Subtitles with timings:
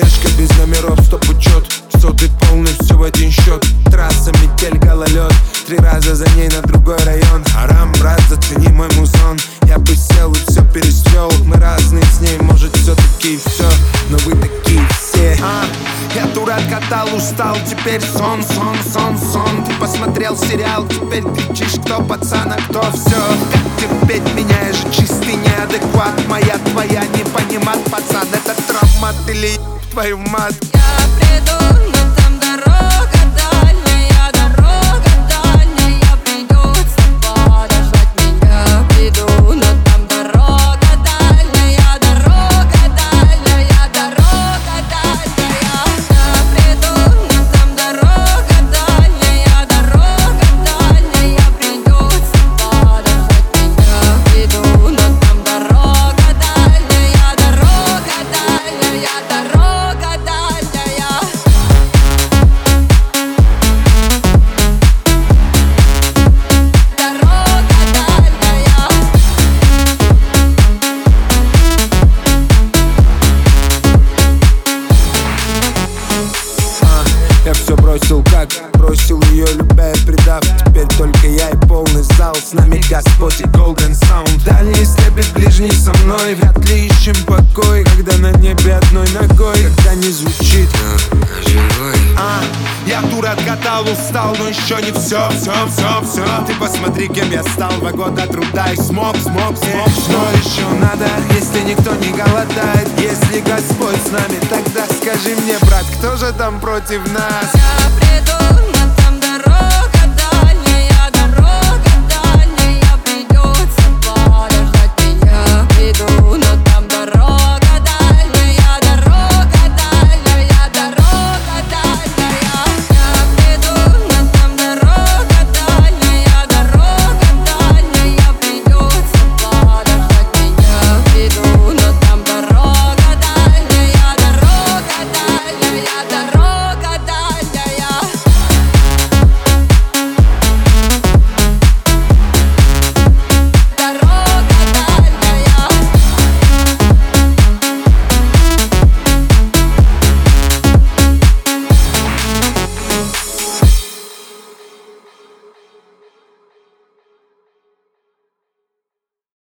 [0.00, 1.64] Эшка без номеров, стоп учет.
[2.00, 5.32] Соты полный, все в один счет Трасса, метель, гололед.
[5.66, 7.42] Три раза за ней на другой район.
[7.52, 9.38] Харам, брат, зацени мой музон.
[9.66, 13.68] Я бы сел и все пересвел Мы разные с ней, может все-таки все
[14.08, 15.36] Но вы такие все.
[15.42, 15.64] А,
[16.14, 17.56] Я дурак, катал, устал.
[17.68, 19.64] Теперь сон, сон, сон, сон.
[19.64, 23.20] Ты посмотрел сериал, теперь кричишь Кто пацан, а кто все
[23.52, 26.14] Как терпеть меня, я же чистый неадекват.
[26.28, 28.28] Моя, твоя, не понимат, пацан.
[28.32, 29.58] Это травмат или
[29.90, 30.54] твою мать.
[30.74, 30.80] Я
[31.18, 31.97] приду,
[78.98, 82.34] Бросил ее, любя и предав Теперь только я и полный зал.
[82.34, 86.34] С нами Господь и Golden Sound Дальний слепит, ближний со мной.
[86.34, 89.56] Вряд ли ищем покой Когда на небе одной ногой.
[89.62, 90.68] Когда не звучит.
[92.16, 92.42] А,
[92.86, 97.44] я дура откатал, устал, но еще не все, все, все, все Ты посмотри, кем я
[97.44, 99.88] стал, два года труда и смог, смог, смог.
[99.88, 102.88] Что еще надо, если никто не голодает?
[102.98, 107.46] Если Господь с нами, тогда скажи мне, брат, кто же там против нас?
[107.54, 108.77] Я приду,